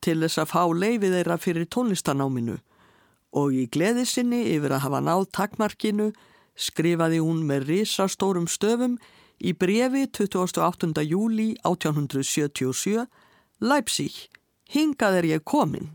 til 0.04 0.18
þess 0.20 0.42
að 0.42 0.50
fá 0.52 0.62
leifið 0.68 1.16
þeirra 1.16 1.40
fyrir 1.40 1.70
tónlistanáminu 1.72 2.58
og 3.34 3.56
í 3.56 3.64
gleði 3.72 4.04
sinni 4.06 4.42
yfir 4.52 4.76
að 4.76 4.84
hafa 4.84 5.00
náð 5.02 5.24
takmarkinu 5.34 6.10
skrifaði 6.54 7.22
hún 7.24 7.42
með 7.48 7.68
risastórum 7.70 8.46
stöfum 8.52 8.98
í 9.40 9.54
brefi 9.56 10.04
28. 10.06 10.92
júli 11.08 11.54
1877 11.64 13.08
Leipzig, 13.64 14.28
hingað 14.70 15.20
er 15.22 15.28
ég 15.32 15.44
komin. 15.44 15.94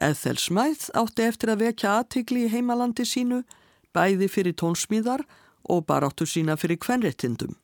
Ethel 0.00 0.38
Smythe 0.38 0.90
átti 0.96 1.26
eftir 1.26 1.52
að 1.52 1.66
vekja 1.66 1.98
aðtigli 2.00 2.46
í 2.46 2.52
heimalandi 2.52 3.04
sínu 3.04 3.42
bæði 3.94 4.28
fyrir 4.30 4.56
tónsmíðar 4.56 5.24
og 5.70 5.86
baráttu 5.86 6.26
sína 6.26 6.56
fyrir 6.56 6.78
kvenréttindum. 6.78 7.56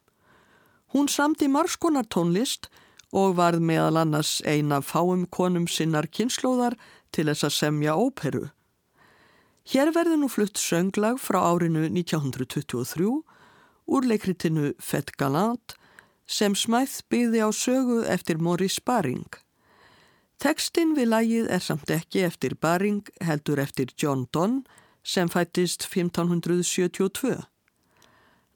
Hún 0.94 1.08
samti 1.08 1.48
margskonar 1.48 2.06
tónlist 2.08 2.68
og 3.12 3.36
varð 3.38 3.62
meðal 3.62 4.02
annars 4.02 4.40
eina 4.46 4.80
fáum 4.82 5.26
konum 5.30 5.66
sinnar 5.68 6.06
kynnslóðar 6.06 6.76
til 7.12 7.26
þess 7.30 7.48
að 7.48 7.56
semja 7.56 7.96
óperu. 7.96 8.44
Hér 9.66 9.90
verður 9.94 10.20
nú 10.20 10.28
flutt 10.30 10.60
sönglag 10.62 11.18
frá 11.18 11.40
árinu 11.42 11.88
1923 11.88 13.08
úr 13.86 14.06
leikritinu 14.06 14.74
Fett 14.78 15.10
Galant 15.18 15.74
sem 16.26 16.54
smæð 16.54 17.00
byði 17.10 17.42
á 17.42 17.50
sögu 17.54 18.02
eftir 18.06 18.38
Maurice 18.38 18.82
Baring. 18.82 19.26
Tekstinn 20.42 20.94
við 20.94 21.10
lagið 21.10 21.50
er 21.50 21.62
samt 21.64 21.90
ekki 21.90 22.26
eftir 22.26 22.56
Baring 22.60 23.06
heldur 23.24 23.62
eftir 23.62 23.94
John 23.96 24.26
Donne 24.34 24.66
sem 25.06 25.30
fættist 25.30 25.86
1572. 25.86 27.44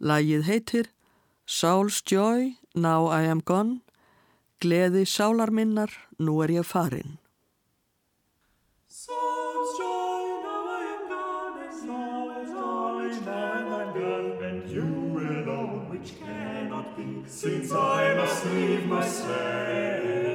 Lagið 0.02 0.42
heitir 0.48 0.90
Soul's 1.46 2.02
Joy, 2.02 2.56
Now 2.74 3.06
I 3.06 3.22
Am 3.30 3.40
Gone, 3.40 3.80
Gleði 4.60 5.06
sálar 5.08 5.50
minnar, 5.54 5.92
nú 6.18 6.40
er 6.44 6.50
ég 6.52 6.66
farin. 6.68 7.18
Soul's 8.88 9.78
joy, 9.78 10.26
now 10.44 10.66
I 10.68 10.82
am 10.96 11.04
gone, 11.08 11.62
and 11.64 11.74
soul's 11.80 12.50
joy, 12.50 13.24
now 13.24 13.78
I 13.78 13.82
am 13.86 13.92
gone, 13.94 14.44
and 14.44 14.68
you 14.68 14.90
alone, 15.16 15.88
which 15.88 16.18
cannot 16.18 16.96
be, 16.96 17.22
since 17.26 17.72
I 17.72 18.14
must 18.18 18.44
leave 18.52 18.86
myself 18.86 20.04
with 20.04 20.29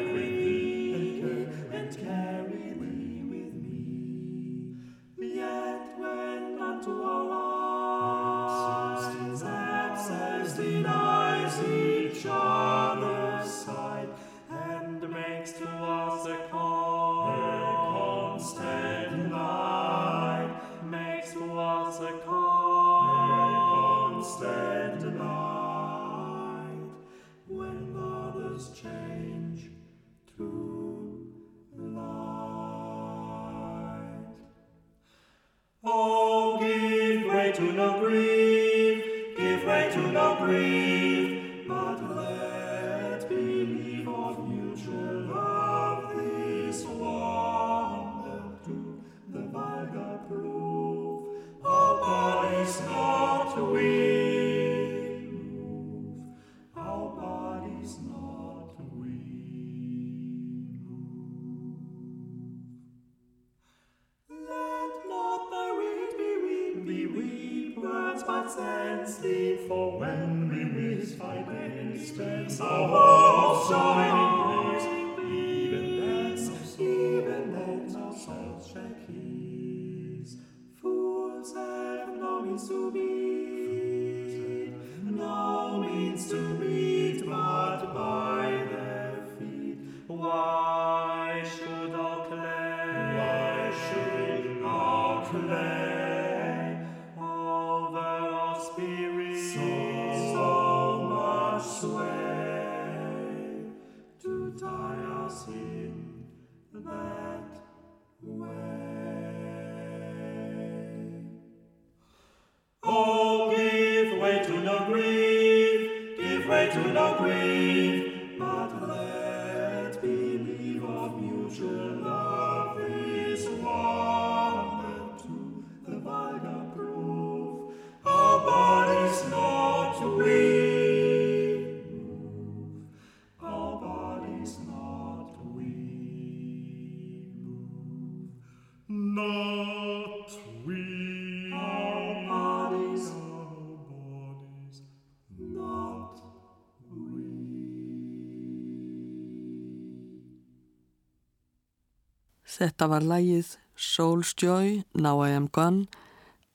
Þetta 152.56 152.88
var 152.88 153.04
lægið 153.04 153.58
Soul's 153.76 154.32
Joy, 154.40 154.86
Now 154.96 155.20
I 155.26 155.34
Am 155.36 155.50
Gone 155.52 155.90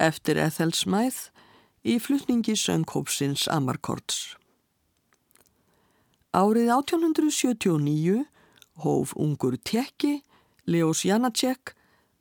eftir 0.01 0.38
Ethel 0.40 0.72
Smythe 0.72 1.28
í 1.84 1.98
flutningi 2.01 2.55
söngkópsins 2.57 3.44
Amarkords. 3.53 4.38
Árið 6.32 6.72
1879 6.72 8.24
hóf 8.80 9.12
ungur 9.12 9.59
tekki 9.61 10.22
Leos 10.64 11.05
Janacek 11.05 11.74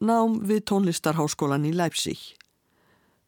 nám 0.04 0.42
við 0.50 0.66
tónlistarháskólan 0.74 1.68
í 1.70 1.72
Leipzig. 1.72 2.20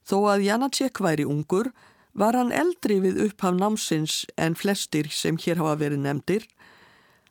Þó 0.04 0.34
að 0.36 0.48
Janacek 0.50 1.00
væri 1.00 1.24
ungur 1.24 1.72
var 2.12 2.36
hann 2.36 2.52
eldri 2.52 3.00
við 3.00 3.24
upphaf 3.30 3.56
námsins 3.56 4.26
en 4.36 4.60
flestir 4.60 5.08
sem 5.16 5.40
hér 5.40 5.64
hafa 5.64 5.80
verið 5.86 6.04
nefndir. 6.04 6.48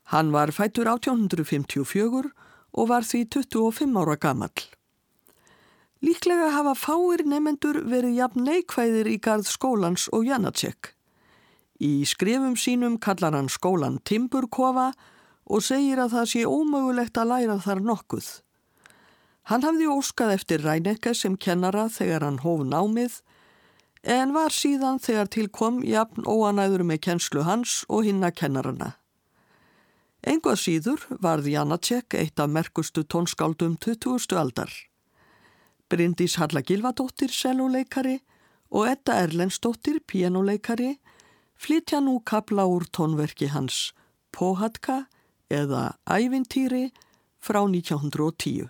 Hann 0.08 0.32
var 0.32 0.56
fættur 0.56 0.88
1854 0.88 2.32
og 2.72 2.90
var 2.90 3.06
því 3.06 3.24
25 3.34 3.98
ára 4.00 4.16
gamall. 4.20 4.66
Líklega 6.00 6.48
hafa 6.54 6.72
fáir 6.78 7.26
nefendur 7.28 7.82
verið 7.84 8.16
jafn 8.16 8.46
neikvæðir 8.46 9.08
í 9.10 9.18
garð 9.20 9.48
skólans 9.50 10.06
og 10.16 10.24
Janacek. 10.24 10.94
Í 11.80 12.04
skrifum 12.08 12.56
sínum 12.56 12.96
kallar 13.00 13.36
hann 13.36 13.50
skólan 13.52 13.98
Timburkofa 14.04 14.92
og 15.44 15.64
segir 15.64 16.00
að 16.00 16.14
það 16.14 16.30
sé 16.32 16.44
ómögulegt 16.48 17.20
að 17.20 17.30
læra 17.32 17.58
þar 17.60 17.82
nokkuð. 17.84 18.28
Hann 19.50 19.64
hafði 19.66 19.90
óskað 19.90 20.34
eftir 20.36 20.64
Rænekka 20.64 21.12
sem 21.16 21.36
kennara 21.36 21.88
þegar 21.92 22.24
hann 22.24 22.40
hóf 22.44 22.64
námið 22.64 23.20
en 24.02 24.32
var 24.32 24.54
síðan 24.54 25.00
þegar 25.02 25.28
tilkom 25.28 25.82
jafn 25.84 26.24
óanæður 26.24 26.84
með 26.88 27.02
kennslu 27.08 27.44
hans 27.44 27.82
og 27.88 28.06
hinna 28.08 28.30
kennarana. 28.30 28.94
Engu 30.20 30.50
að 30.52 30.58
síður 30.60 31.04
varð 31.24 31.46
Janacek 31.48 32.14
eitt 32.18 32.40
af 32.42 32.50
merkustu 32.52 33.06
tónskáldum 33.08 33.78
20. 33.80 34.34
aldar. 34.36 34.68
Bryndís 35.88 36.36
Halla 36.36 36.60
Gilvadóttir, 36.60 37.32
seljuleikari 37.32 38.18
og 38.70 38.90
Edda 38.90 39.16
Erlendsdóttir, 39.24 40.02
pianoleikari, 40.04 40.98
flytja 41.56 42.02
nú 42.04 42.18
kabla 42.20 42.68
úr 42.68 42.84
tónverki 42.92 43.48
hans 43.48 43.94
Pohatka 44.30 45.06
eða 45.48 45.96
Ævintýri 46.04 46.90
frá 47.40 47.64
1910. 47.64 48.68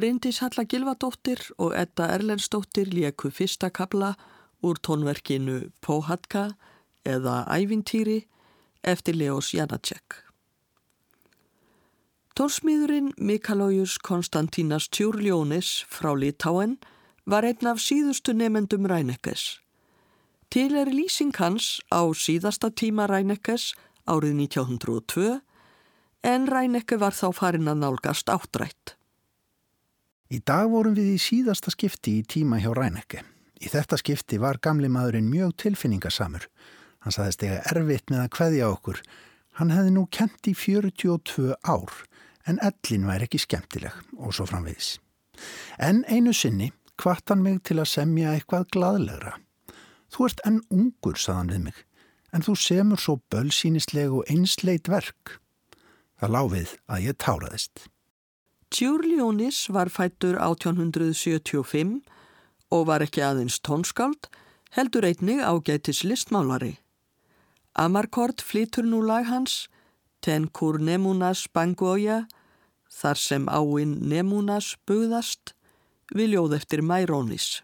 Bryndís 0.00 0.38
Halla 0.40 0.62
Gilvadóttir 0.64 1.42
og 1.58 1.74
Edda 1.76 2.06
Erlendsdóttir 2.14 2.88
léku 2.88 3.28
fyrsta 3.28 3.68
kabla 3.68 4.14
úr 4.64 4.80
tónverkinu 4.80 5.58
Póhatka 5.84 6.46
eða 7.04 7.44
Ævintýri 7.52 8.22
eftir 8.80 9.18
Leos 9.20 9.52
Janacek. 9.52 10.29
Tónsmíðurinn 12.40 13.12
Mikalójus 13.20 13.98
Konstantínas 13.98 14.88
Tjúrljónis 14.88 15.84
frá 15.92 16.14
Litáen 16.16 16.78
var 17.28 17.44
einn 17.44 17.68
af 17.68 17.82
síðustu 17.84 18.32
nefendum 18.32 18.86
Rænekes. 18.88 19.58
Til 20.48 20.72
er 20.80 20.88
lýsing 20.88 21.36
hans 21.36 21.82
á 21.92 22.00
síðasta 22.16 22.70
tíma 22.72 23.04
Rænekes 23.12 23.74
árið 24.08 24.40
1902 24.56 25.36
en 26.32 26.48
Ræneke 26.48 26.96
var 26.96 27.12
þá 27.12 27.28
farin 27.36 27.68
að 27.68 27.82
nálgast 27.84 28.32
áttrætt. 28.32 28.96
Í 30.32 30.40
dag 30.40 30.72
vorum 30.72 30.96
við 30.96 31.12
í 31.18 31.20
síðasta 31.20 31.76
skipti 31.76 32.22
í 32.22 32.24
tíma 32.24 32.56
hjá 32.64 32.72
Ræneke. 32.72 33.20
Í 33.60 33.68
þetta 33.68 34.00
skipti 34.00 34.40
var 34.40 34.64
gamli 34.64 34.88
maðurinn 34.88 35.28
mjög 35.28 35.58
tilfinningasamur. 35.66 36.48
Hann 37.04 37.12
saðist 37.12 37.44
ega 37.44 37.60
erfitt 37.68 38.08
með 38.08 38.24
að 38.24 38.32
kveðja 38.38 38.72
okkur. 38.72 39.04
Hann 39.60 39.76
hefði 39.76 39.92
nú 39.92 40.08
kent 40.08 40.48
í 40.48 40.56
42 40.56 41.52
ár, 41.68 41.92
en 42.48 42.60
ellin 42.64 43.06
væri 43.08 43.28
ekki 43.28 43.40
skemmtileg 43.42 43.96
og 44.18 44.34
svo 44.34 44.46
framviðis. 44.48 44.98
En 45.78 46.04
einu 46.08 46.32
sinni 46.36 46.70
hvart 47.00 47.32
hann 47.32 47.44
mig 47.44 47.62
til 47.64 47.78
að 47.80 47.92
semja 47.92 48.34
eitthvað 48.34 48.68
gladlegra. 48.74 49.36
Þú 50.10 50.26
ert 50.26 50.42
enn 50.46 50.60
ungur, 50.74 51.16
saðan 51.16 51.52
við 51.54 51.62
mig, 51.68 51.78
en 52.34 52.44
þú 52.44 52.56
semur 52.58 53.00
svo 53.00 53.20
bölsýnisleg 53.32 54.12
og 54.12 54.26
einsleit 54.32 54.90
verk. 54.90 55.38
Það 56.20 56.34
láfið 56.36 56.74
að 56.90 57.06
ég 57.06 57.18
táraðist. 57.22 57.86
Tjúrljónis 58.70 59.64
var 59.74 59.90
fættur 59.90 60.36
1875 60.38 61.96
og 62.70 62.86
var 62.86 63.02
ekki 63.02 63.22
aðeins 63.26 63.58
tónskáld, 63.66 64.28
heldur 64.76 65.06
einnig 65.08 65.42
ágætis 65.42 66.04
listmálari. 66.06 66.76
Amarkord 67.74 68.42
flytur 68.42 68.86
nú 68.86 69.00
lag 69.02 69.26
hans, 69.26 69.66
Ten 70.20 70.48
kur 70.52 70.78
nemunas 70.78 71.46
bangoja, 71.54 72.26
þar 72.92 73.16
sem 73.16 73.48
áinn 73.48 73.96
nemunas 74.10 74.74
bugðast, 74.86 75.54
viljóð 76.12 76.58
eftir 76.58 76.82
Mærónis. 76.84 77.62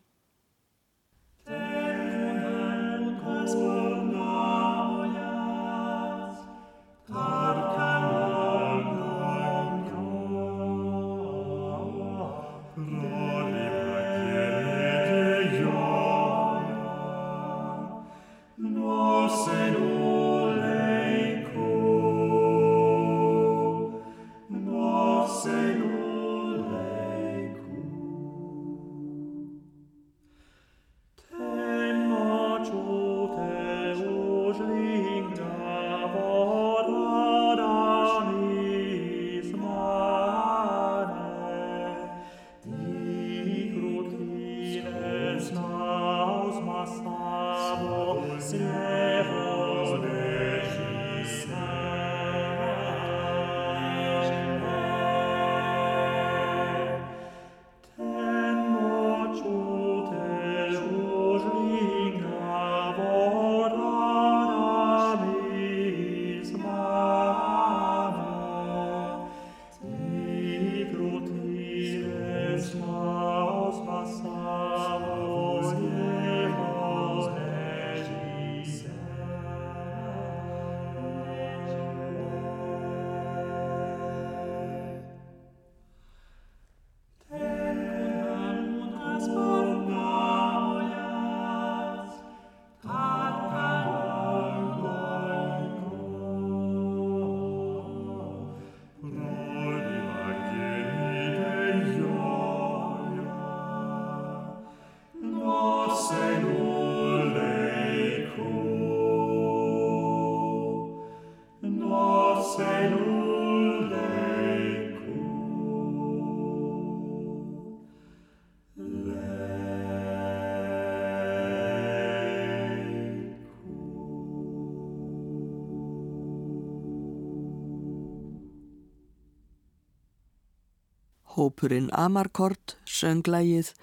Hópurinn 131.36 131.90
Amarkord 131.92 132.78
sönglægið 132.88 133.74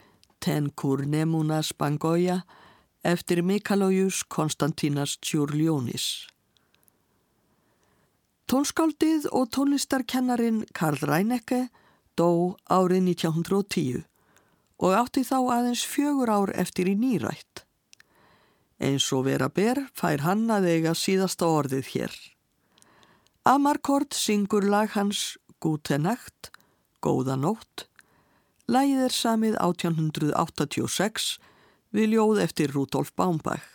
Ten 0.42 0.72
kur 0.74 1.04
nemunas 1.06 1.70
bangoja 1.78 2.40
eftir 3.06 3.44
Mikalójus 3.46 4.24
Konstantínas 4.26 5.20
Tjúrljónis. 5.22 6.26
Tónskáldið 8.50 9.28
og 9.32 9.52
tónlistarkennarin 9.54 10.64
Karl 10.74 10.98
Rænecke 11.06 11.68
dó 12.18 12.58
árið 12.66 13.06
1910 13.14 14.02
og 14.82 14.98
átti 14.98 15.22
þá 15.22 15.38
aðeins 15.38 15.86
fjögur 15.86 16.34
ár 16.34 16.56
eftir 16.58 16.90
í 16.90 16.96
nýrætt. 16.98 17.68
Eins 18.82 19.06
og 19.14 19.28
vera 19.30 19.52
ber 19.54 19.86
fær 19.94 20.26
hann 20.26 20.50
að 20.50 20.72
eiga 20.74 20.96
síðasta 20.98 21.46
orðið 21.46 21.94
hér. 21.94 22.18
Amarkord 23.46 24.18
syngur 24.18 24.66
lag 24.66 24.98
hans 24.98 25.38
Gute 25.62 26.02
Nacht 26.02 26.50
Góða 27.04 27.36
nótt. 27.36 27.88
Lægið 28.72 29.02
er 29.10 29.14
samið 29.14 29.58
1886 29.60 31.34
við 31.94 32.16
ljóð 32.16 32.42
eftir 32.46 32.72
Rudolf 32.72 33.12
Baumbach. 33.20 33.68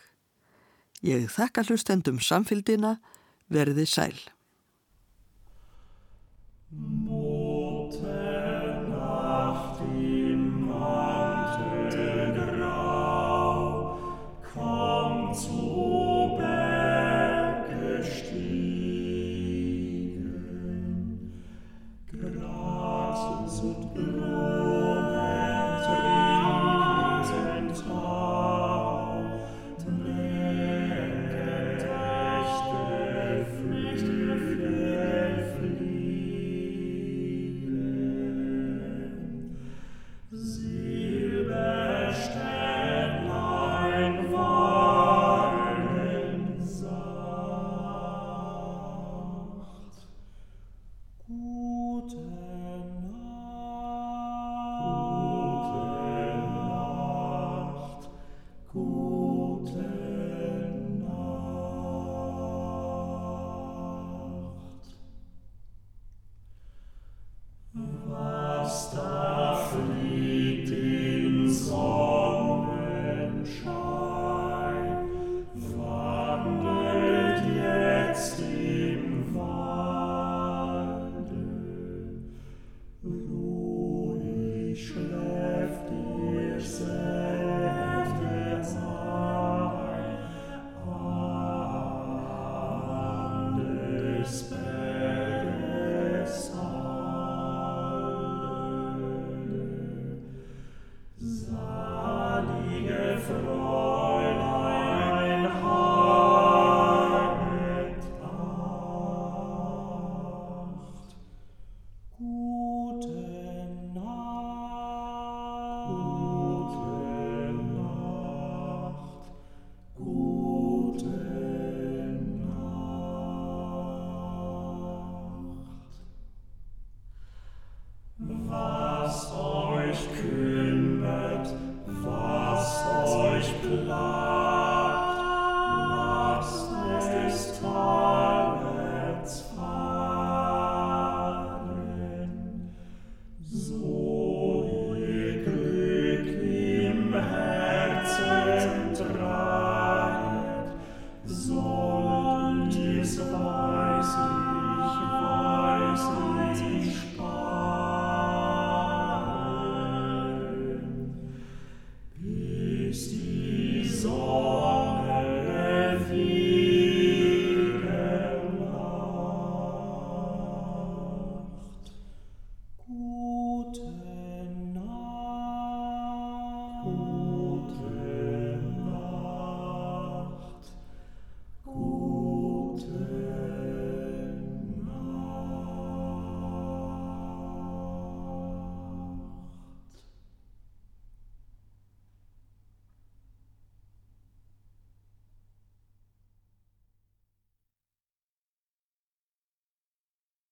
Ég 1.04 1.28
þekka 1.30 1.66
hlustendum 1.68 2.18
samfélgina, 2.24 2.96
verði 3.52 3.84
sæl. 3.86 4.16